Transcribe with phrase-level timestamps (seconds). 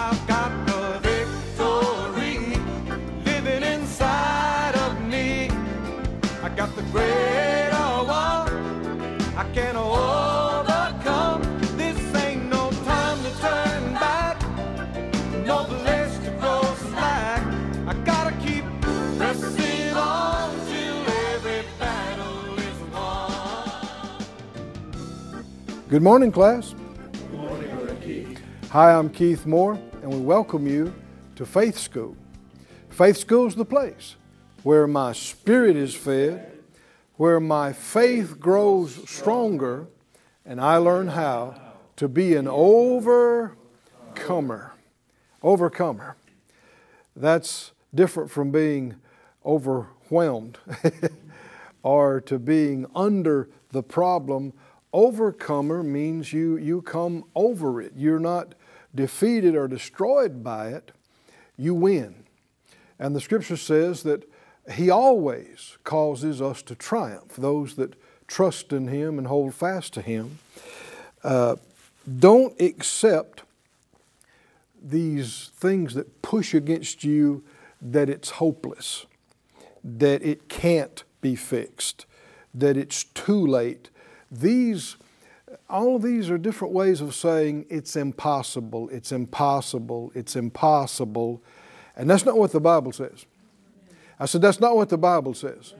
[0.00, 2.56] I've got the victory
[3.24, 5.50] living inside of me.
[6.42, 7.58] I got the greater.
[9.38, 11.42] I can overcome.
[11.76, 14.36] This ain't no time to turn back.
[15.44, 17.42] No place to go slack.
[17.86, 18.64] I gotta keep
[19.16, 20.98] pressing on till
[21.34, 22.56] every battle.
[25.88, 26.74] Good morning, class.
[28.70, 29.78] Hi, I'm Keith Moore,
[30.08, 30.94] and we welcome you
[31.36, 32.16] to Faith School.
[32.88, 34.16] Faith School is the place
[34.62, 36.50] where my spirit is fed,
[37.16, 39.86] where my faith grows stronger,
[40.46, 41.60] and I learn how
[41.96, 43.52] to be an overcomer.
[45.42, 46.16] Overcomer.
[47.14, 48.94] That's different from being
[49.44, 50.56] overwhelmed
[51.82, 54.54] or to being under the problem.
[54.90, 57.92] Overcomer means you, you come over it.
[57.94, 58.54] You're not
[58.94, 60.92] defeated or destroyed by it,
[61.56, 62.24] you win.
[62.98, 64.28] And the scripture says that
[64.72, 67.94] He always causes us to triumph, those that
[68.26, 70.38] trust in Him and hold fast to Him.
[71.22, 71.56] Uh,
[72.18, 73.42] don't accept
[74.80, 77.42] these things that push against you
[77.80, 79.06] that it's hopeless,
[79.84, 82.06] that it can't be fixed,
[82.54, 83.90] that it's too late.
[84.30, 84.96] These,
[85.68, 91.42] all of these are different ways of saying it's impossible, it's impossible, it's impossible.
[91.96, 93.26] And that's not what the Bible says.
[94.20, 95.74] I said, that's not what the Bible says.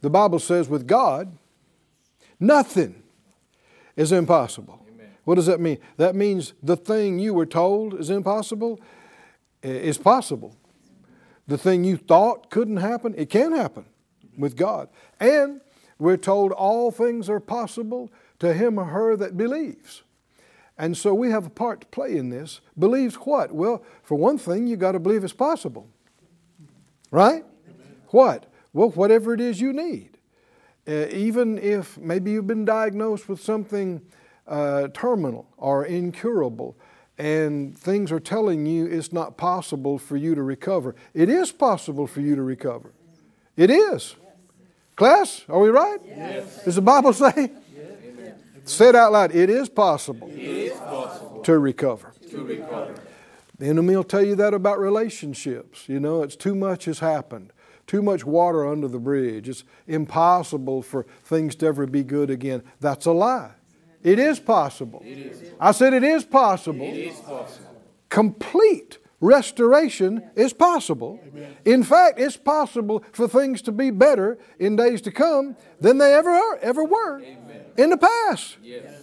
[0.00, 1.36] The Bible says with God,
[2.38, 3.02] nothing
[3.96, 4.84] is impossible.
[5.24, 5.78] What does that mean?
[5.96, 8.80] That means the thing you were told is impossible
[9.62, 10.56] is possible.
[11.46, 13.86] The thing you thought couldn't happen, it can happen
[14.36, 14.88] with God.
[15.18, 15.60] And
[15.98, 20.02] we're told all things are possible to him or her that believes.
[20.76, 22.60] And so we have a part to play in this.
[22.78, 23.52] Believes what?
[23.52, 25.88] Well, for one thing, you got to believe it's possible.
[27.10, 27.44] Right?
[28.08, 28.46] What?
[28.72, 30.18] Well, whatever it is you need.
[30.86, 34.00] Uh, even if maybe you've been diagnosed with something
[34.46, 36.76] uh, terminal or incurable,
[37.18, 40.94] and things are telling you it's not possible for you to recover.
[41.12, 42.92] It is possible for you to recover.
[43.56, 44.14] It is.
[44.94, 45.98] Class, are we right?
[46.06, 46.64] Yes.
[46.64, 47.50] Does the Bible say?
[48.68, 49.34] Say it out loud.
[49.34, 50.28] It is possible,
[51.42, 52.12] to recover.
[53.58, 55.88] The enemy will tell you that about relationships.
[55.88, 57.52] You know, it's too much has happened,
[57.86, 59.48] too much water under the bridge.
[59.48, 62.62] It's impossible for things to ever be good again.
[62.80, 63.52] That's a lie.
[64.02, 65.02] It is possible.
[65.04, 65.52] It is.
[65.58, 66.92] I said it is possible.
[68.10, 71.18] Complete restoration is possible.
[71.64, 76.14] In fact, it's possible for things to be better in days to come than they
[76.14, 77.20] ever are, ever were
[77.78, 78.58] in the past.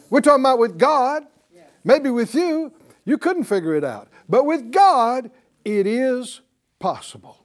[0.10, 1.24] We're talking about with God.
[1.84, 2.74] Maybe with you,
[3.06, 4.10] you couldn't figure it out.
[4.28, 5.32] But with God,
[5.64, 6.42] it is
[6.80, 7.38] possible.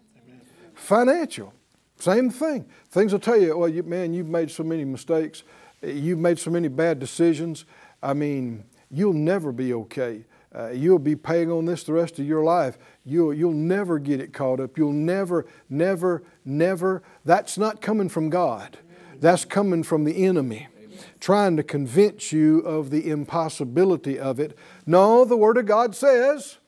[0.75, 1.53] Financial,
[1.97, 2.67] same thing.
[2.89, 5.43] Things will tell you, well, you, man, you've made so many mistakes.
[5.83, 7.67] You've made so many bad decisions.
[8.03, 10.25] I mean, you'll never be okay.
[10.53, 12.79] Uh, you'll be paying on this the rest of your life.
[13.05, 14.79] You'll, you'll never get it caught up.
[14.79, 17.03] You'll never, never, never.
[17.25, 18.79] That's not coming from God.
[19.21, 20.67] That's coming from the enemy
[21.21, 24.57] trying to convince you of the impossibility of it.
[24.87, 26.59] No, the Word of God says,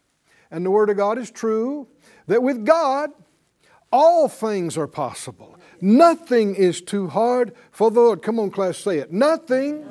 [0.51, 1.89] and the Word of God is true,
[2.27, 3.11] that with God,
[3.91, 5.59] all things are possible.
[5.81, 8.23] Nothing is too hard for the Lord.
[8.23, 9.13] Come on, class, say it.
[9.13, 9.85] Nothing,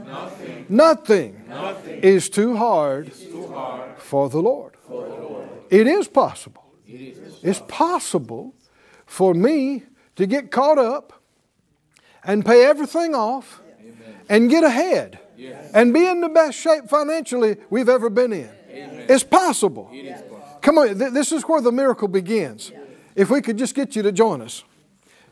[0.69, 3.11] nothing, nothing is too hard,
[3.97, 4.78] for the Lord.
[5.69, 6.63] It is possible.
[6.85, 8.55] It's possible
[9.05, 9.83] for me
[10.16, 11.13] to get caught up
[12.23, 13.60] and pay everything off
[14.29, 15.19] and get ahead
[15.73, 18.49] and be in the best shape financially we've ever been in.
[19.09, 19.91] It's possible.
[20.61, 22.72] Come on, this is where the miracle begins.
[23.16, 24.63] If we could just get you to join us.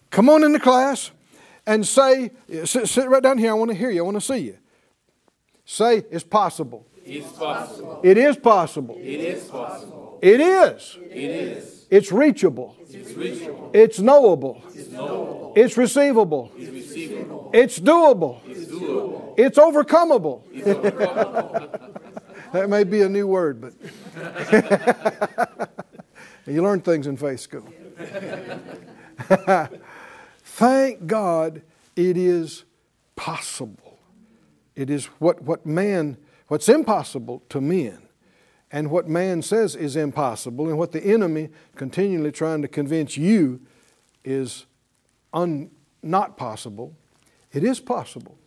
[0.10, 1.12] Come on into class
[1.66, 2.32] and say,
[2.66, 3.52] sit, sit right down here.
[3.52, 4.02] I want to hear you.
[4.02, 4.58] I want to see you.
[5.66, 6.88] Say, it's possible.
[7.06, 8.02] It's possible.
[8.04, 8.98] It is possible.
[9.00, 10.20] It is possible.
[10.22, 10.98] It is.
[11.10, 11.79] It is.
[11.90, 12.76] It's reachable.
[12.90, 13.72] It's reachable.
[13.74, 14.64] It's knowable.
[14.74, 15.54] It's knowable.
[15.56, 16.52] It's receivable.
[16.56, 17.50] It's receivable.
[17.54, 18.42] It's doable.
[18.46, 19.34] It's doable.
[19.38, 20.44] It's overcomeable.
[20.52, 21.96] It's overcomable.
[22.52, 23.74] That may be a new word, but
[26.48, 27.72] you learn things in faith school.
[30.44, 31.62] Thank God
[31.96, 32.64] it is
[33.16, 34.00] possible.
[34.76, 38.00] It is what, what man, what's impossible to men,
[38.72, 43.62] and what man says is impossible, and what the enemy continually trying to convince you
[44.24, 44.66] is
[45.34, 45.72] un,
[46.04, 46.96] not possible,
[47.52, 48.38] it is possible.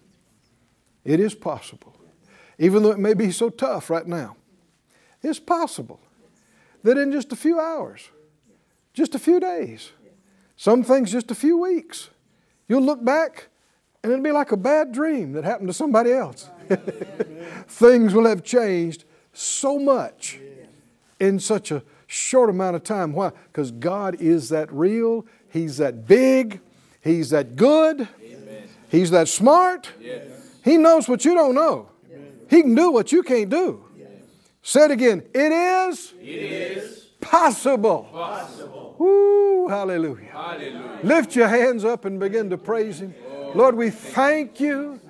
[1.05, 1.97] It is possible.
[2.59, 4.37] Even though it may be so tough right now,
[5.23, 6.01] it's possible.
[6.85, 8.11] that in just a few hours,
[8.93, 9.93] just a few days,
[10.57, 12.11] some things just a few weeks,
[12.69, 13.49] you'll look back
[14.03, 16.51] and it'll be like a bad dream that happened to somebody else.
[17.69, 20.39] things will have changed so much
[21.19, 23.13] in such a short amount of time.
[23.13, 23.31] Why?
[23.51, 26.61] Because God is that real, He's that big,
[27.01, 28.09] He's that good,
[28.89, 29.91] He's that smart.
[30.65, 31.89] He knows what you don't know.
[32.49, 33.85] He can do what you can't do.
[34.63, 35.23] Say it again.
[35.35, 38.09] It is, It is possible.
[38.13, 38.95] possible.
[38.99, 40.29] Woo, hallelujah.
[40.31, 41.01] Hallelujah.
[41.03, 43.15] Lift your hands up and begin to praise Him.
[43.55, 45.01] Lord, we thank you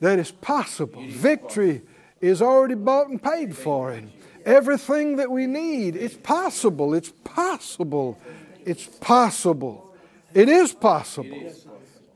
[0.00, 1.02] that it's possible.
[1.08, 1.82] Victory
[2.22, 4.00] is already bought and paid for.
[4.46, 6.94] Everything that we need, it's possible.
[6.94, 8.18] It's possible.
[8.64, 9.94] It's possible.
[10.32, 11.52] It is possible.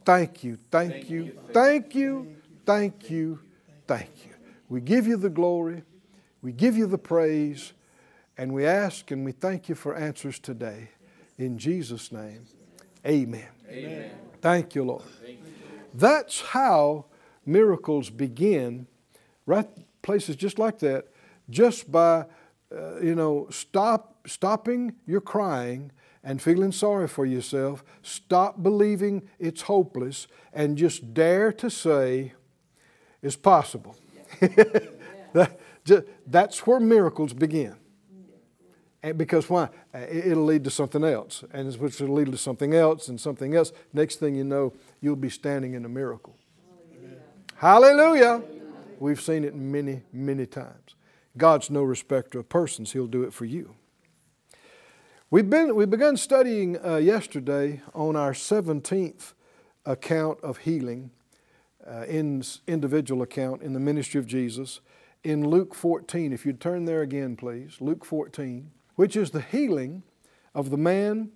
[0.04, 3.40] Thank you, thank you, thank you, thank you,
[3.88, 4.30] thank you.
[4.68, 5.82] We give you the glory,
[6.42, 7.72] we give you the praise,
[8.38, 10.90] and we ask and we thank you for answers today.
[11.38, 12.46] In Jesus' name,
[13.04, 13.48] amen.
[13.68, 14.10] Amen.
[14.40, 15.02] Thank you, Lord.
[15.92, 17.06] That's how
[17.44, 18.86] miracles begin,
[19.44, 19.68] right?
[20.06, 21.08] Places just like that,
[21.50, 22.26] just by,
[22.72, 25.90] uh, you know, stop, stopping your crying
[26.22, 27.82] and feeling sorry for yourself.
[28.02, 32.34] Stop believing it's hopeless and just dare to say
[33.20, 33.96] it's possible.
[35.32, 35.58] that,
[36.24, 37.74] that's where miracles begin.
[39.02, 39.64] And because why?
[39.92, 43.20] Uh, it- It'll lead to something else, and which will lead to something else and
[43.20, 43.72] something else.
[43.92, 46.36] Next thing you know, you'll be standing in a miracle.
[47.56, 48.40] Hallelujah.
[49.00, 50.94] We've seen it many, many times.
[51.36, 53.74] God's no respecter of persons, He'll do it for you.
[55.30, 59.32] We've been we begun studying uh, yesterday on our 17th
[59.84, 61.10] account of healing,
[61.86, 64.80] uh, in individual account in the ministry of Jesus,
[65.22, 66.32] in Luke 14.
[66.32, 70.02] If you'd turn there again, please, Luke 14, which is the healing
[70.54, 71.30] of the man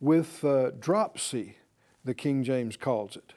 [0.00, 1.56] with uh, dropsy,
[2.04, 3.32] the King James calls it.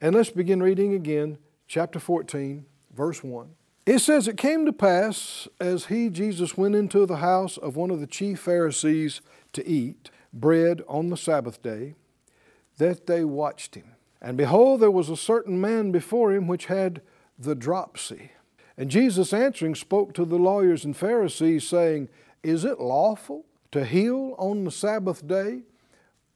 [0.00, 3.48] And let's begin reading again, chapter 14, verse 1.
[3.86, 7.90] It says, It came to pass as he, Jesus, went into the house of one
[7.90, 9.20] of the chief Pharisees
[9.52, 11.94] to eat bread on the Sabbath day,
[12.78, 13.92] that they watched him.
[14.20, 17.02] And behold, there was a certain man before him which had
[17.38, 18.32] the dropsy.
[18.76, 22.08] And Jesus answering spoke to the lawyers and Pharisees, saying,
[22.42, 25.62] Is it lawful to heal on the Sabbath day?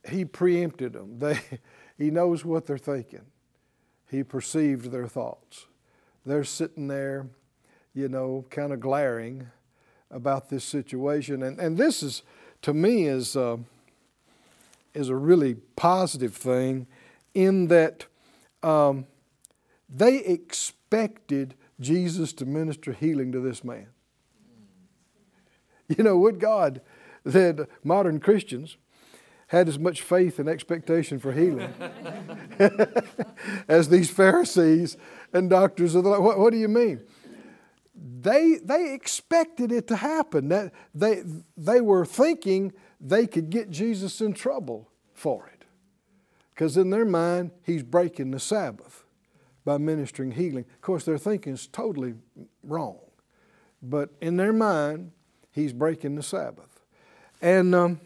[0.08, 1.18] He preempted them.
[1.18, 1.40] They,
[1.96, 3.24] he knows what they're thinking.
[4.08, 5.66] He perceived their thoughts.
[6.28, 7.26] They're sitting there,
[7.94, 9.48] you know, kind of glaring
[10.10, 11.42] about this situation.
[11.42, 12.22] And, and this is,
[12.62, 13.56] to me, is, uh,
[14.92, 16.86] is a really positive thing
[17.32, 18.06] in that
[18.62, 19.06] um,
[19.88, 23.86] they expected Jesus to minister healing to this man.
[25.88, 26.82] You know, would God
[27.24, 28.76] that modern Christians
[29.48, 31.72] had as much faith and expectation for healing
[33.68, 34.96] as these Pharisees
[35.32, 36.20] and doctors of the law.
[36.20, 37.02] What, what do you mean?
[37.94, 40.48] They, they expected it to happen.
[40.48, 41.22] That they,
[41.56, 45.64] they were thinking they could get Jesus in trouble for it.
[46.54, 49.04] Because in their mind, he's breaking the Sabbath
[49.64, 50.66] by ministering healing.
[50.74, 52.14] Of course, their thinking is totally
[52.62, 52.98] wrong.
[53.82, 55.12] But in their mind,
[55.52, 56.80] he's breaking the Sabbath.
[57.40, 58.00] And um,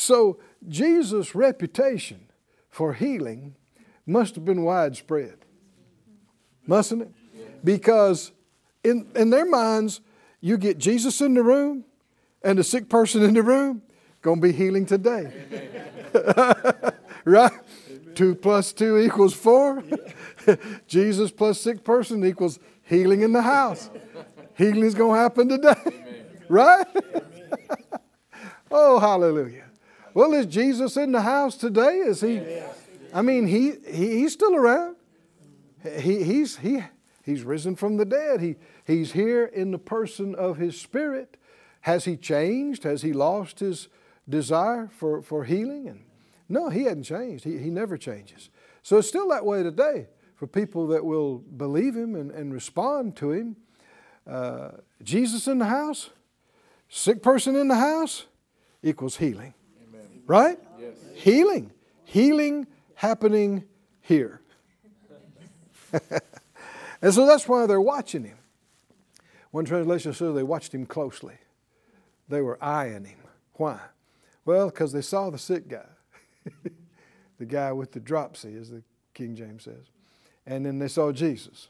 [0.00, 0.38] so
[0.68, 2.26] Jesus' reputation
[2.68, 3.56] for healing
[4.06, 5.36] must have been widespread,
[6.66, 7.64] mustn't it?
[7.64, 8.32] Because
[8.82, 10.00] in, in their minds,
[10.40, 11.84] you get Jesus in the room
[12.42, 13.82] and the sick person in the room,
[14.22, 15.32] gonna be healing today.
[17.24, 17.52] right?
[18.14, 19.82] Two plus two equals four.
[20.86, 23.90] Jesus plus sick person equals healing in the house.
[24.56, 25.74] Healing is gonna happen today.
[26.48, 26.86] right?
[28.70, 29.69] oh, hallelujah.
[30.14, 31.98] Well, is Jesus in the house today?
[31.98, 32.42] Is he?
[33.12, 34.96] I mean, he, he he's still around.
[35.82, 36.82] He, he's, he,
[37.22, 38.40] he's risen from the dead.
[38.40, 41.36] He, he's here in the person of his spirit.
[41.82, 42.84] Has he changed?
[42.84, 43.88] Has he lost his
[44.28, 45.88] desire for, for healing?
[45.88, 46.04] And
[46.48, 47.44] no, he hadn't changed.
[47.44, 48.50] He, he never changes.
[48.82, 53.16] So it's still that way today for people that will believe him and, and respond
[53.16, 53.56] to him.
[54.26, 56.10] Uh, Jesus in the house,
[56.88, 58.26] sick person in the house
[58.82, 59.54] equals healing.
[60.26, 60.58] Right?
[60.78, 60.94] Yes.
[61.14, 61.72] Healing.
[62.04, 63.64] Healing happening
[64.00, 64.40] here.
[67.02, 68.38] and so that's why they're watching him.
[69.50, 71.34] One translation says they watched him closely.
[72.28, 73.18] They were eyeing him.
[73.54, 73.80] Why?
[74.44, 75.86] Well, because they saw the sick guy,
[77.38, 78.82] the guy with the dropsy, as the
[79.14, 79.86] King James says.
[80.46, 81.68] And then they saw Jesus.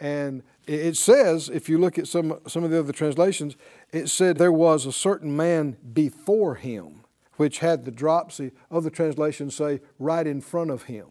[0.00, 3.56] And it- it says, if you look at some, some of the other translations,
[3.92, 7.03] it said there was a certain man before him,
[7.36, 8.52] which had the dropsy.
[8.70, 11.06] Other translations say right in front of him.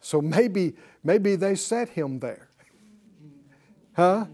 [0.00, 2.48] So maybe, maybe they set him there.
[3.94, 4.26] Huh?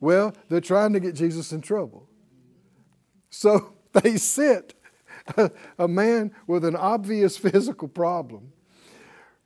[0.00, 2.08] Well, they're trying to get Jesus in trouble.
[3.30, 4.74] So they sit
[5.36, 8.52] a, a man with an obvious physical problem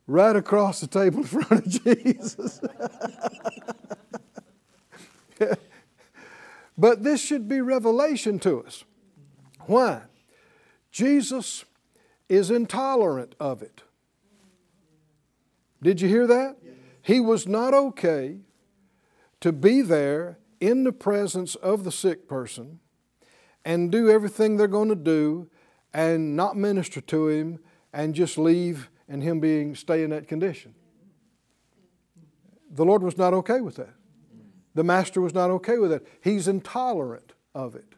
[0.07, 2.59] right across the table in front of Jesus.
[6.77, 8.83] but this should be revelation to us.
[9.67, 10.01] Why?
[10.91, 11.65] Jesus
[12.29, 13.81] is intolerant of it.
[15.81, 16.57] Did you hear that?
[17.01, 18.37] He was not okay
[19.39, 22.79] to be there in the presence of the sick person
[23.65, 25.49] and do everything they're going to do
[25.93, 27.59] and not minister to him
[27.91, 30.73] and just leave and him being stay in that condition.
[32.69, 33.93] The Lord was not okay with that.
[34.73, 36.05] The master was not okay with that.
[36.21, 37.95] He's intolerant of it.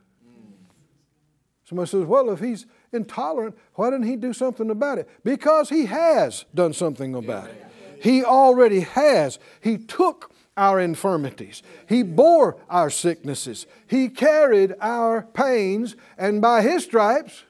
[1.66, 5.10] Somebody says, well, if he's intolerant, why didn't he do something about it?
[5.24, 7.66] Because he has done something about it.
[8.02, 9.40] He already has.
[9.62, 11.64] He took our infirmities.
[11.88, 13.66] He bore our sicknesses.
[13.88, 17.44] He carried our pains, and by his stripes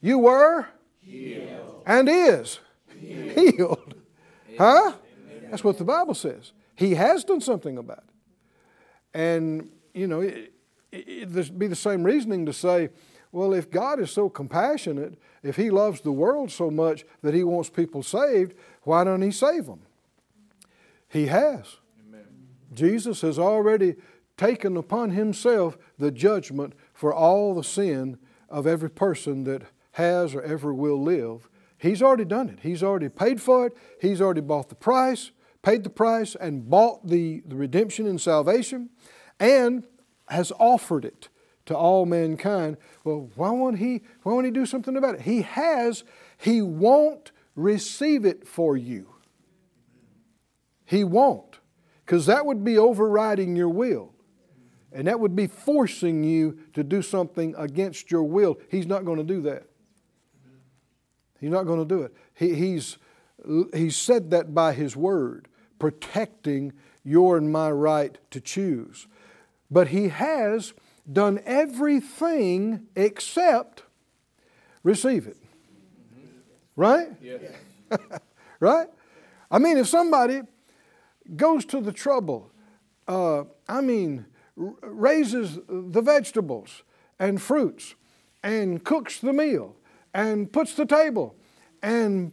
[0.00, 0.66] you were
[1.00, 1.82] healed.
[1.86, 2.60] and is
[3.00, 3.94] healed.
[4.58, 4.92] Huh?
[5.50, 6.52] That's what the Bible says.
[6.74, 9.18] He has done something about it.
[9.18, 10.52] And, you know, it,
[10.92, 12.90] it, it'd be the same reasoning to say,
[13.32, 17.44] well, if God is so compassionate, if He loves the world so much that He
[17.44, 19.80] wants people saved, why don't He save them?
[21.08, 21.76] He has.
[22.72, 23.96] Jesus has already
[24.36, 28.18] taken upon Himself the judgment for all the sin
[28.48, 31.48] of every person that has or ever will live.
[31.78, 32.60] He's already done it.
[32.62, 33.76] He's already paid for it.
[34.00, 35.30] He's already bought the price,
[35.62, 38.90] paid the price, and bought the, the redemption and salvation,
[39.38, 39.84] and
[40.28, 41.28] has offered it
[41.66, 42.76] to all mankind.
[43.04, 45.20] Well, why won't he why won't he do something about it?
[45.22, 46.04] He has,
[46.38, 49.14] he won't receive it for you.
[50.84, 51.58] He won't.
[52.04, 54.12] Because that would be overriding your will.
[54.92, 58.58] And that would be forcing you to do something against your will.
[58.70, 59.64] He's not going to do that.
[61.40, 62.14] He's not going to do it.
[62.32, 62.96] He, he's,
[63.74, 66.72] he's said that by His word, protecting
[67.04, 69.06] your and my right to choose.
[69.70, 70.72] But He has
[71.10, 73.82] done everything except
[74.82, 75.36] receive it.
[76.74, 77.08] Right?
[77.22, 77.42] Yes.
[78.60, 78.88] right?
[79.50, 80.42] I mean, if somebody
[81.36, 82.50] goes to the trouble,
[83.08, 86.82] uh, I mean, raises the vegetables
[87.18, 87.94] and fruits
[88.42, 89.76] and cooks the meal
[90.14, 91.34] and puts the table
[91.82, 92.32] and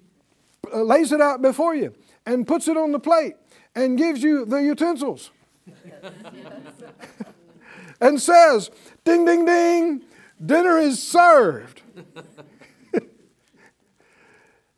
[0.74, 1.94] uh, lays it out before you
[2.26, 3.36] and puts it on the plate
[3.76, 5.32] and gives you the utensils
[8.04, 8.70] and says,
[9.04, 10.02] ding, ding, ding,
[10.44, 11.82] dinner is served.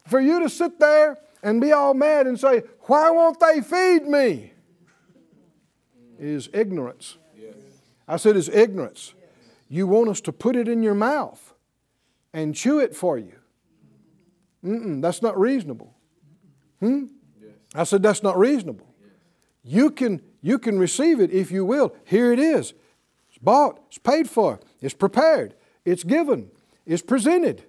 [0.05, 4.08] For you to sit there and be all mad and say, Why won't they feed
[4.08, 4.53] me?
[6.20, 7.17] Is ignorance.
[8.08, 9.15] I said, is ignorance.
[9.67, 11.53] You want us to put it in your mouth
[12.34, 13.34] and chew it for you.
[14.63, 15.94] Mm-mm, that's not reasonable.
[16.79, 17.05] Hmm?
[17.74, 18.88] I said, that's not reasonable.
[19.63, 21.96] You can, you can receive it if you will.
[22.05, 22.74] Here it is.
[23.45, 25.53] Bought, it's paid for, it's prepared,
[25.85, 26.49] it's given,
[26.85, 27.63] it's presented,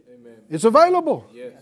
[0.48, 1.26] it's available.
[1.34, 1.52] Yes.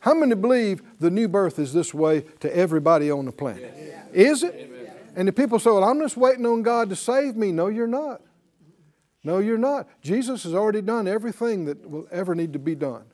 [0.00, 3.72] How many believe the new birth is this way to everybody on the planet?
[4.12, 4.68] Is it?
[5.14, 7.52] And the people say, Well, I'm just waiting on God to save me.
[7.52, 8.20] No, you're not.
[9.22, 9.88] No, you're not.
[10.00, 13.04] Jesus has already done everything that will ever need to be done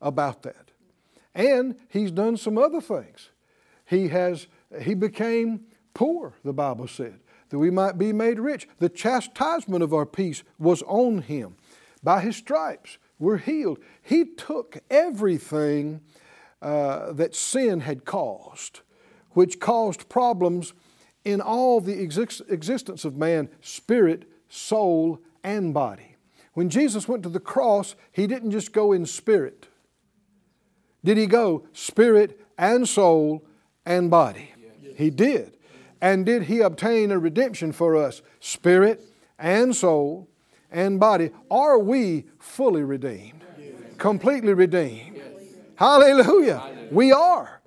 [0.00, 0.72] about that.
[1.32, 3.30] And He's done some other things.
[3.84, 4.48] He has
[4.82, 8.68] He became poor, the Bible said, that we might be made rich.
[8.78, 11.56] The chastisement of our peace was on Him.
[12.02, 13.78] By His stripes, we're healed.
[14.02, 16.00] He took everything
[16.60, 18.80] uh, that sin had caused,
[19.30, 20.72] which caused problems
[21.24, 26.16] in all the exist- existence of man spirit, soul, and body.
[26.54, 29.68] When Jesus went to the cross, He didn't just go in spirit.
[31.04, 33.46] Did He go spirit and soul
[33.84, 34.52] and body?
[34.96, 35.55] He did.
[36.06, 39.02] And did He obtain a redemption for us, spirit
[39.40, 40.28] and soul
[40.70, 41.32] and body?
[41.50, 43.42] Are we fully redeemed?
[43.98, 45.20] Completely redeemed?
[45.74, 46.62] Hallelujah.
[46.92, 47.60] We are.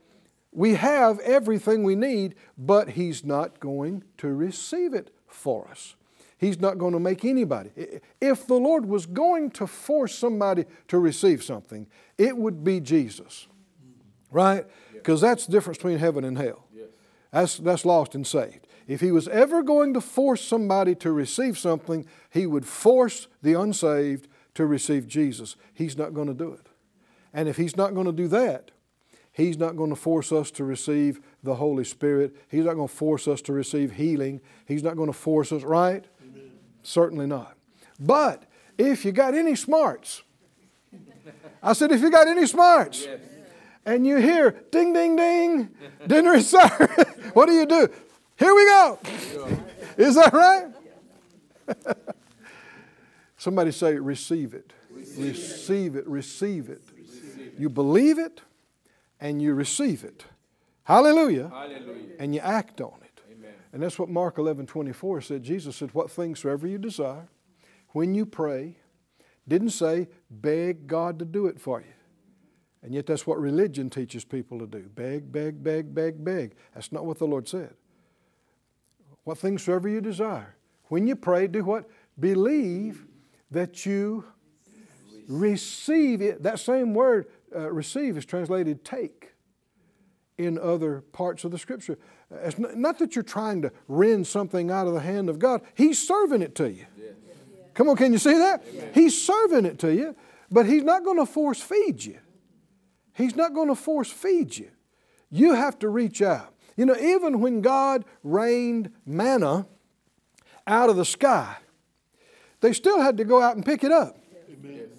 [0.53, 5.95] We have everything we need, but He's not going to receive it for us.
[6.37, 7.71] He's not going to make anybody.
[8.21, 13.47] If the Lord was going to force somebody to receive something, it would be Jesus.
[14.31, 14.65] Right?
[14.93, 16.68] Because that's the difference between heaven and hell.
[17.31, 18.67] That's, that's lost and saved.
[18.87, 23.53] If he was ever going to force somebody to receive something, he would force the
[23.53, 25.55] unsaved to receive Jesus.
[25.73, 26.67] He's not going to do it.
[27.31, 28.71] And if he's not going to do that,
[29.31, 32.35] he's not going to force us to receive the Holy Spirit.
[32.47, 34.41] He's not going to force us to receive healing.
[34.65, 36.03] He's not going to force us, right?
[36.23, 36.51] Amen.
[36.81, 37.55] Certainly not.
[37.99, 38.45] But
[38.77, 40.23] if you got any smarts,
[41.61, 43.19] I said, if you got any smarts, yes.
[43.85, 45.69] And you hear ding, ding, ding,
[46.05, 47.87] dinner is served, what do you do?
[48.37, 48.99] Here we go.
[49.97, 50.67] Is that right?
[53.37, 54.73] Somebody say, receive it.
[54.91, 56.07] Receive it.
[56.07, 56.81] Receive it.
[57.57, 58.41] You believe it
[59.19, 60.25] and you receive it.
[60.83, 61.49] Hallelujah.
[61.49, 62.15] Hallelujah.
[62.17, 63.21] And you act on it.
[63.31, 63.51] Amen.
[63.73, 65.43] And that's what Mark 11 24 said.
[65.43, 67.27] Jesus said, What things soever you desire,
[67.89, 68.77] when you pray,
[69.47, 71.93] didn't say, beg God to do it for you.
[72.81, 76.55] And yet that's what religion teaches people to do beg, beg, beg, beg, beg.
[76.73, 77.73] That's not what the Lord said.
[79.23, 80.55] What things soever you desire.
[80.85, 81.89] When you pray, do what?
[82.19, 83.05] Believe
[83.51, 84.25] that you
[85.27, 86.43] receive it.
[86.43, 89.33] That same word, uh, receive, is translated take
[90.37, 91.97] in other parts of the scripture.
[92.31, 96.05] It's not, that you're trying to rend something out of the hand of God, He's
[96.05, 96.85] serving it to you.
[96.97, 97.09] Yeah.
[97.73, 98.63] Come on, can you see that?
[98.67, 98.91] Amen.
[98.93, 100.15] He's serving it to you,
[100.49, 102.19] but He's not going to force feed you.
[103.19, 104.71] He's not going to force feed you.
[105.29, 106.53] You have to reach out.
[106.77, 109.67] You know, even when God rained manna
[110.65, 111.57] out of the sky,
[112.61, 114.17] they still had to go out and pick it up.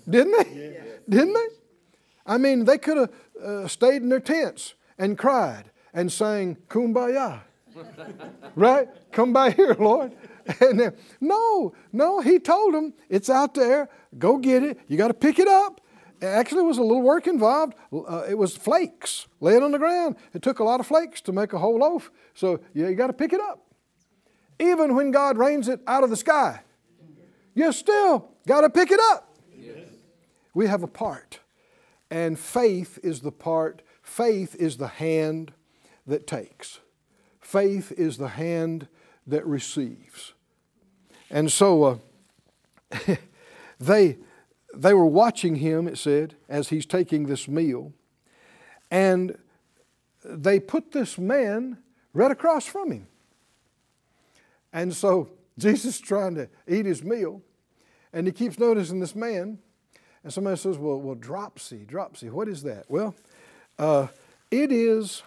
[0.06, 0.72] Didn't they?
[0.72, 0.84] Yes.
[1.08, 1.46] Didn't they?
[2.26, 3.10] I mean, they could have
[3.42, 7.40] uh, stayed in their tents and cried and sang kumbaya.
[8.54, 8.86] right?
[9.12, 10.12] Come by here, Lord.
[10.60, 13.88] And then, no, no, he told them, it's out there.
[14.18, 14.80] Go get it.
[14.88, 15.79] You got to pick it up.
[16.22, 17.74] Actually, was a little work involved.
[17.92, 20.16] Uh, it was flakes laying on the ground.
[20.34, 22.10] It took a lot of flakes to make a whole loaf.
[22.34, 23.66] So yeah, you got to pick it up.
[24.58, 26.60] Even when God rains it out of the sky,
[27.54, 29.34] you still got to pick it up.
[29.56, 29.78] Yes.
[30.52, 31.40] We have a part.
[32.10, 35.52] And faith is the part, faith is the hand
[36.06, 36.80] that takes.
[37.40, 38.88] Faith is the hand
[39.26, 40.34] that receives.
[41.30, 42.00] And so
[42.92, 43.16] uh,
[43.78, 44.18] they
[44.74, 47.92] they were watching him, it said, as he's taking this meal,
[48.90, 49.36] and
[50.24, 51.78] they put this man
[52.12, 53.06] right across from him.
[54.72, 57.42] And so Jesus is trying to eat his meal,
[58.12, 59.58] and he keeps noticing this man.
[60.22, 62.84] And somebody says, Well, well dropsy, dropsy, what is that?
[62.88, 63.14] Well,
[63.78, 64.08] uh,
[64.50, 65.22] it is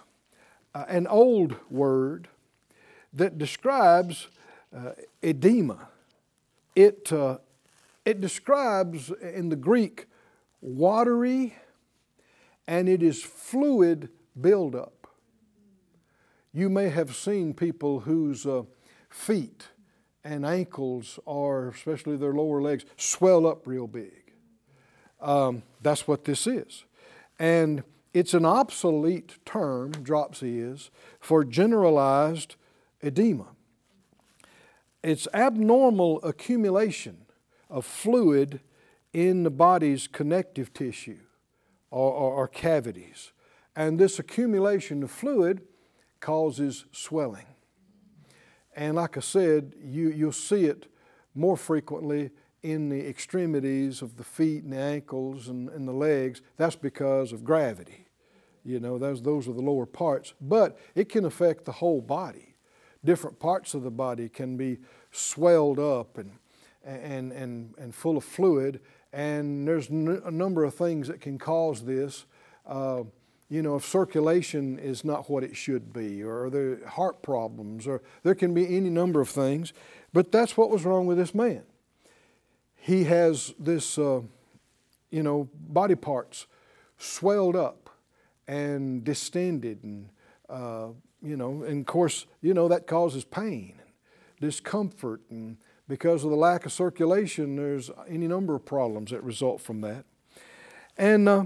[0.74, 2.28] uh, an old word
[3.12, 4.28] that describes
[4.74, 5.88] uh, edema.
[6.74, 7.38] It, uh,
[8.04, 10.06] it describes in the Greek
[10.60, 11.54] watery
[12.66, 14.08] and it is fluid
[14.40, 15.06] buildup.
[16.52, 18.62] You may have seen people whose uh,
[19.10, 19.68] feet
[20.22, 24.32] and ankles are, especially their lower legs, swell up real big.
[25.20, 26.84] Um, that's what this is.
[27.38, 30.90] And it's an obsolete term, dropsy is,
[31.20, 32.56] for generalized
[33.02, 33.46] edema.
[35.02, 37.23] It's abnormal accumulation
[37.74, 38.60] of fluid
[39.12, 41.18] in the body's connective tissue
[41.90, 43.32] or, or, or cavities.
[43.74, 45.62] And this accumulation of fluid
[46.20, 47.46] causes swelling.
[48.76, 50.86] And like I said, you, you'll see it
[51.34, 52.30] more frequently
[52.62, 56.42] in the extremities of the feet and the ankles and, and the legs.
[56.56, 58.06] That's because of gravity.
[58.64, 60.32] You know, those, those are the lower parts.
[60.40, 62.54] But it can affect the whole body.
[63.04, 64.78] Different parts of the body can be
[65.10, 66.38] swelled up and
[66.84, 68.80] and, and, and full of fluid.
[69.12, 72.26] And there's n- a number of things that can cause this.
[72.66, 73.04] Uh,
[73.48, 78.02] you know, if circulation is not what it should be, or there heart problems, or
[78.22, 79.72] there can be any number of things.
[80.12, 81.62] But that's what was wrong with this man.
[82.76, 84.22] He has this, uh,
[85.10, 86.46] you know, body parts
[86.98, 87.90] swelled up
[88.48, 90.08] and distended, and
[90.48, 90.88] uh,
[91.22, 93.92] you know, and of course, you know that causes pain, and
[94.40, 99.60] discomfort, and because of the lack of circulation, there's any number of problems that result
[99.60, 100.04] from that.
[100.96, 101.44] And uh,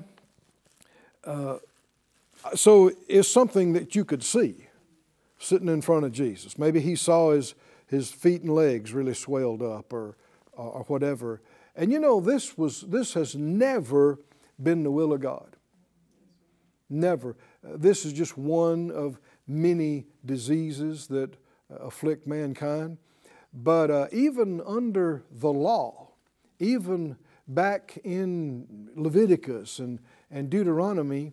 [1.25, 1.59] uh,
[2.55, 4.69] so it's something that you could see
[5.39, 6.59] sitting in front of Jesus.
[6.59, 7.55] Maybe he saw his,
[7.87, 10.17] his feet and legs really swelled up or,
[10.53, 11.41] or whatever.
[11.77, 14.19] And you know, this, was, this has never
[14.61, 15.57] been the will of God.
[16.91, 17.37] Never.
[17.65, 21.37] Uh, this is just one of many diseases that
[21.71, 22.99] afflict mankind.
[23.53, 26.09] But uh, even under the law,
[26.59, 31.33] even back in Leviticus and, and Deuteronomy,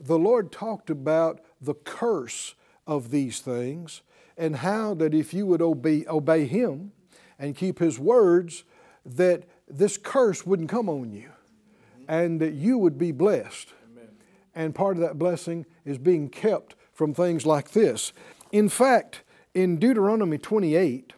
[0.00, 2.54] the Lord talked about the curse
[2.86, 4.02] of these things,
[4.36, 6.90] and how that if you would obey, obey Him
[7.38, 8.64] and keep His words,
[9.06, 11.30] that this curse wouldn't come on you
[12.08, 13.68] and that you would be blessed.
[14.54, 18.12] And part of that blessing is being kept from things like this.
[18.50, 19.22] In fact,
[19.54, 21.14] in Deuteronomy 28,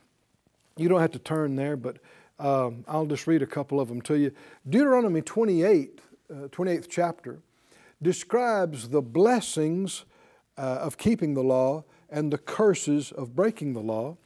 [0.77, 1.99] you don't have to turn there, but
[2.39, 4.33] um, I'll just read a couple of them to you.
[4.69, 7.41] Deuteronomy 28, uh, 28th chapter,
[8.03, 10.05] describes the blessings
[10.59, 14.17] uh, of keeping the law and the curses of breaking the law.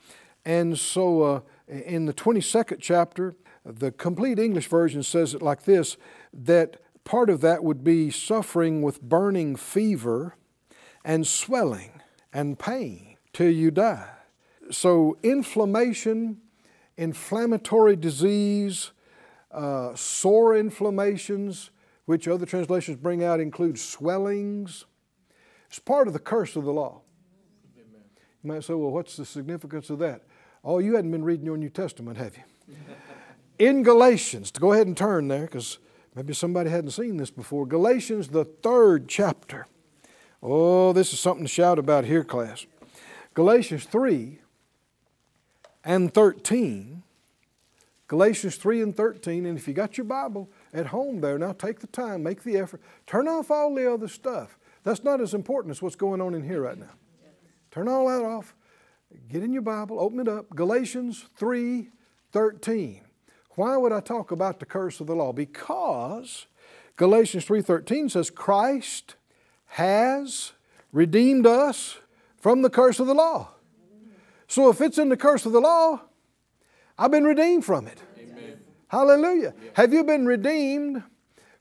[0.45, 3.35] And so uh, in the 22nd chapter,
[3.65, 5.97] the complete English version says it like this
[6.33, 10.37] that part of that would be suffering with burning fever
[11.05, 12.01] and swelling
[12.33, 14.18] and pain till you die.
[14.71, 16.39] So, inflammation,
[16.97, 18.91] inflammatory disease,
[19.51, 21.71] uh, sore inflammations,
[22.05, 24.85] which other translations bring out, include swellings.
[25.69, 27.03] It's part of the curse of the law.
[27.77, 30.23] You might say, well, what's the significance of that?
[30.63, 32.43] Oh, you hadn't been reading your New Testament, have you?
[33.59, 35.79] In Galatians, to go ahead and turn there, because
[36.15, 37.67] maybe somebody hadn't seen this before.
[37.67, 39.67] Galatians, the third chapter.
[40.43, 42.67] Oh, this is something to shout about here, class.
[43.35, 44.39] Galatians 3
[45.89, 47.03] and 13.
[48.09, 49.47] Galatians 3 and 13.
[49.47, 52.59] And if you got your Bible at home there, now take the time, make the
[52.59, 54.59] effort, turn off all the other stuff.
[54.85, 56.93] That's not as important as what's going on in here right now.
[57.71, 58.55] Turn all that off.
[59.31, 60.55] Get in your Bible, open it up.
[60.55, 61.89] Galatians 3
[62.31, 63.01] 13.
[63.53, 65.33] Why would I talk about the curse of the law?
[65.33, 66.47] Because
[66.97, 69.17] Galatians 3:13 says Christ
[69.67, 70.53] has
[70.93, 71.97] redeemed us
[72.37, 73.55] from the curse of the law.
[74.49, 76.01] So if it's in the curse of the law,
[76.99, 78.03] I've been redeemed from it.
[78.19, 78.59] Amen.
[78.89, 79.55] Hallelujah.
[79.75, 81.05] Have you been redeemed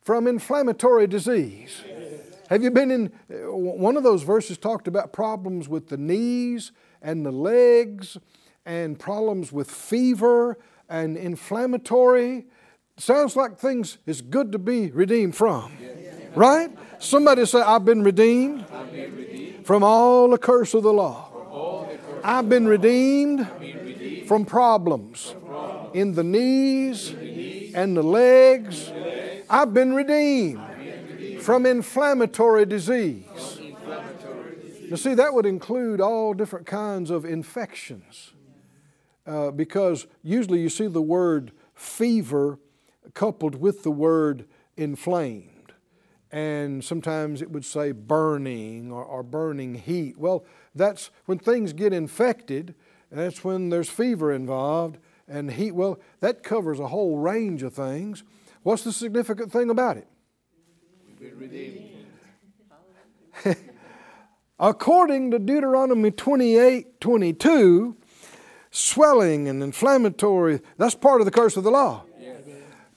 [0.02, 1.84] from inflammatory disease?
[1.86, 2.22] Yes.
[2.50, 6.72] Have you been in uh, one of those verses talked about problems with the knees
[7.02, 8.18] and the legs
[8.66, 10.58] and problems with fever
[10.90, 12.46] and inflammatory.
[12.98, 15.72] Sounds like things is good to be redeemed from.
[16.36, 16.70] Right?
[17.00, 18.66] Somebody say, I've been redeemed,
[19.64, 21.27] from all the curse of the law.
[22.28, 23.48] I've been redeemed,
[24.28, 25.34] from problems
[25.94, 27.14] in the knees,
[27.74, 28.92] and the legs.
[29.50, 30.62] I've been redeemed,
[31.40, 33.62] from inflammatory disease.
[34.90, 38.34] Now, see, that would include all different kinds of infections
[39.26, 42.60] uh, because usually you see the word fever
[43.14, 45.57] coupled with the word inflamed.
[46.32, 50.18] And sometimes it would say burning or, or burning heat.
[50.18, 52.76] Well, that's when things get infected,
[53.10, 55.72] and that's when there's fever involved and heat.
[55.72, 58.24] Well, that covers a whole range of things.
[58.64, 60.08] What's the significant thing about it?
[64.60, 67.96] According to Deuteronomy 28 22,
[68.72, 70.62] swelling and inflammatory.
[70.78, 72.04] That's part of the curse of the law.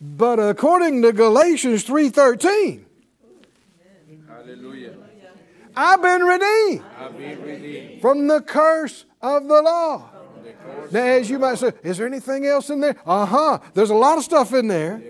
[0.01, 2.90] But according to Galatians 3:13, Hallelujah.
[5.77, 10.11] I've been redeemed, I've been redeemed from the curse of the law.
[10.91, 12.97] Now, as you might say, is there anything else in there?
[13.07, 13.59] Uh huh.
[13.75, 15.03] There's a lot of stuff in there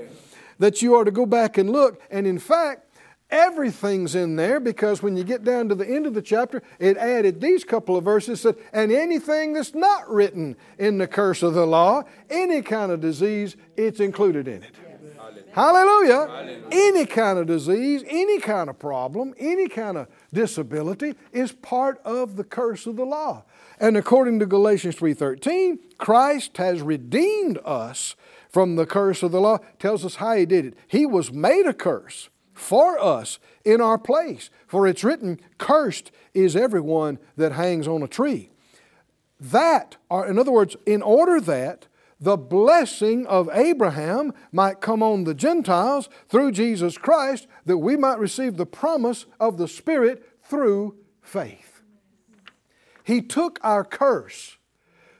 [0.59, 2.01] that you are to go back and look.
[2.11, 2.91] And in fact,
[3.31, 6.97] Everything's in there because when you get down to the end of the chapter, it
[6.97, 11.55] added these couple of verses said, and anything that's not written in the curse of
[11.55, 14.75] the law, any kind of disease, it's included in it.
[15.53, 16.27] Hallelujah.
[16.27, 16.65] Hallelujah.
[16.73, 22.37] Any kind of disease, any kind of problem, any kind of disability is part of
[22.37, 23.45] the curse of the law.
[23.79, 28.17] And according to Galatians 3:13, Christ has redeemed us
[28.49, 29.59] from the curse of the law.
[29.79, 30.75] Tells us how he did it.
[30.87, 34.51] He was made a curse for us in our place.
[34.67, 38.51] For it's written, Cursed is everyone that hangs on a tree.
[39.41, 41.87] That, or in other words, in order that
[42.21, 48.19] the blessing of Abraham might come on the Gentiles through Jesus Christ, that we might
[48.19, 51.83] receive the promise of the Spirit through faith.
[53.05, 54.59] He took our curse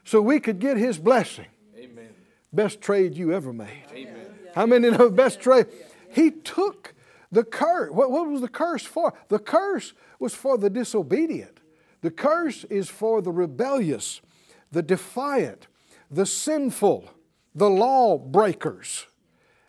[0.03, 1.47] so we could get His blessing.
[1.75, 2.09] Amen.
[2.53, 3.83] Best trade you ever made.
[3.91, 4.27] Amen.
[4.53, 5.67] How many know best trade?
[6.11, 6.93] He took
[7.31, 9.13] the curse, what, what was the curse for?
[9.29, 11.59] The curse was for the disobedient.
[12.01, 14.21] The curse is for the rebellious,
[14.71, 15.67] the defiant,
[16.11, 17.09] the sinful,
[17.55, 19.07] the law breakers.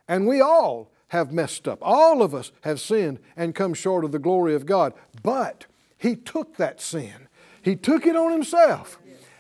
[0.09, 1.79] And we all have messed up.
[1.81, 4.93] All of us have sinned and come short of the glory of God.
[5.23, 7.29] But He took that sin,
[7.63, 8.99] He took it on Himself.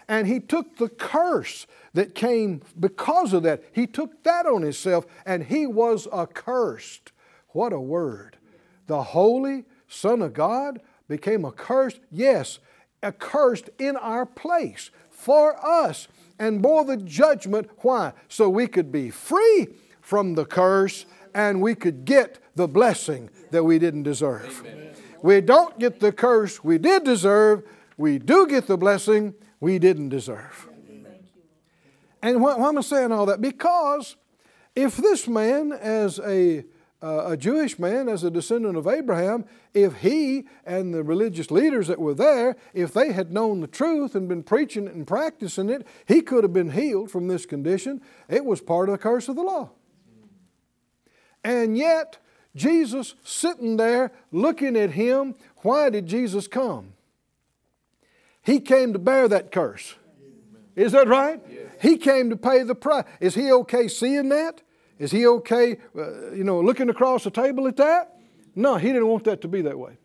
[0.08, 3.62] And He took the curse that came because of that.
[3.72, 7.12] He took that on Himself, and He was accursed
[7.48, 8.36] what a word.
[8.86, 12.00] The Holy Son of God became accursed.
[12.10, 12.58] Yes,
[13.02, 16.08] accursed in our place for us
[16.42, 17.70] and bore the judgment.
[17.78, 18.12] Why?
[18.28, 19.68] So we could be free
[20.00, 24.64] from the curse and we could get the blessing that we didn't deserve.
[25.22, 27.62] We don't get the curse we did deserve,
[27.96, 30.68] we do get the blessing we didn't deserve.
[32.20, 33.40] And why, why am I saying all that?
[33.40, 34.16] Because
[34.74, 36.64] if this man, as a,
[37.02, 41.88] uh, a Jewish man, as a descendant of Abraham, if he and the religious leaders
[41.88, 45.68] that were there, if they had known the truth and been preaching it and practicing
[45.68, 48.00] it, he could have been healed from this condition.
[48.28, 49.70] It was part of the curse of the law.
[51.42, 52.18] And yet,
[52.54, 56.92] Jesus sitting there looking at him, why did Jesus come?
[58.42, 59.96] He came to bear that curse.
[60.76, 61.40] Is that right?
[61.80, 63.04] He came to pay the price.
[63.20, 64.62] Is he okay seeing that?
[65.02, 68.16] Is he okay, uh, you know, looking across the table at that?
[68.54, 69.96] No, he didn't want that to be that way.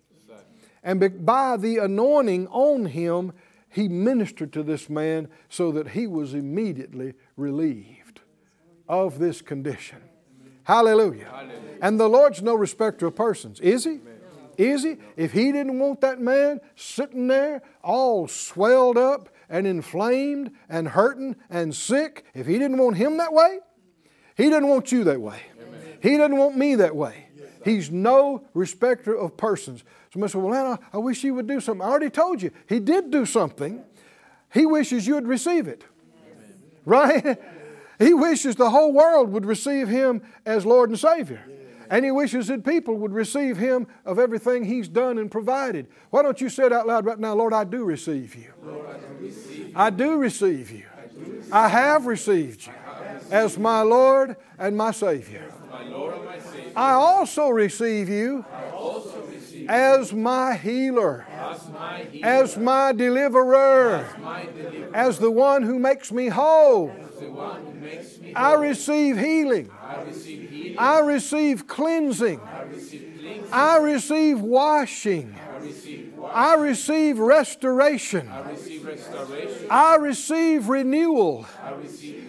[0.82, 3.34] And by the anointing on him,
[3.70, 8.22] he ministered to this man so that he was immediately relieved
[8.90, 10.00] of this condition.
[10.64, 11.26] Hallelujah.
[11.26, 11.78] Hallelujah.
[11.80, 14.00] And the Lord's no respecter of persons, is he?
[14.58, 14.98] Is he?
[15.16, 21.36] If he didn't want that man sitting there all swelled up and inflamed and hurting
[21.52, 23.60] and sick, if he didn't want him that way,
[24.38, 25.42] he doesn't want you that way.
[25.60, 25.98] Amen.
[26.02, 27.28] He doesn't want me that way.
[27.66, 29.84] He's no respecter of persons.
[30.14, 31.86] Somebody said, Well, man, I, wish he would do something.
[31.86, 32.52] I already told you.
[32.70, 33.84] He did do something.
[34.54, 35.84] He wishes you would receive it.
[36.86, 37.38] Right?
[38.00, 41.44] He wishes the whole world would receive him as Lord and Savior.
[41.90, 45.88] And he wishes that people would receive him of everything he's done and provided.
[46.12, 48.54] Why don't you say it out loud right now, Lord, I do receive you.
[48.62, 49.74] Lord, I, do receive you.
[49.76, 50.86] I do receive you.
[50.96, 52.74] I, receive I have received you
[53.32, 55.52] as my Lord and my Savior.
[56.76, 58.46] I also receive you
[59.68, 61.26] as my healer,
[62.24, 64.08] as my deliverer,
[64.94, 66.92] as the one who makes me whole.
[68.36, 69.72] I receive healing.
[70.78, 72.40] I receive cleansing.
[73.52, 75.36] I receive washing.
[76.32, 78.30] I receive restoration.
[79.70, 81.46] I receive renewal.
[81.64, 82.27] I receive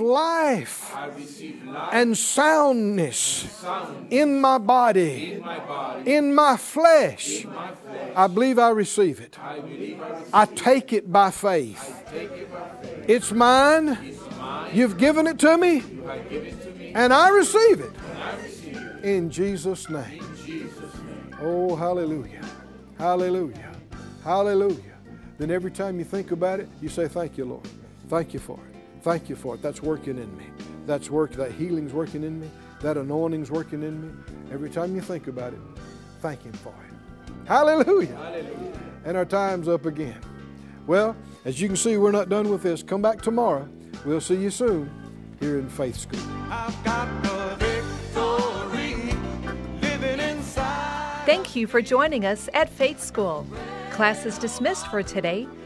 [0.00, 3.62] life, I receive life and soundness,
[4.10, 5.42] in, my body,
[6.06, 7.46] in my, flesh.
[8.14, 9.38] I believe I receive it.
[10.32, 12.04] I, take it by faith.
[13.06, 14.16] It's mine.
[14.72, 15.82] You've given it to me,
[16.94, 17.92] and I receive it.
[19.02, 20.22] In Jesus' name.
[21.40, 22.44] Oh, hallelujah.
[22.98, 23.72] Hallelujah.
[24.24, 24.96] Hallelujah.
[25.38, 27.68] Then every time you think about it, you say, Thank you, Lord.
[28.08, 28.77] Thank you for it.
[29.08, 29.62] Thank you for it.
[29.62, 30.44] That's working in me.
[30.84, 31.32] That's work.
[31.32, 32.50] That healing's working in me.
[32.82, 34.12] That anointing's working in me.
[34.52, 35.60] Every time you think about it,
[36.20, 37.48] thank Him for it.
[37.48, 38.14] Hallelujah.
[38.14, 38.72] Hallelujah.
[39.06, 40.20] And our time's up again.
[40.86, 41.16] Well,
[41.46, 42.82] as you can see, we're not done with this.
[42.82, 43.66] Come back tomorrow.
[44.04, 44.90] We'll see you soon
[45.40, 46.20] here in Faith School.
[51.24, 53.46] Thank you for joining us at Faith School.
[53.90, 55.48] Class is dismissed for today,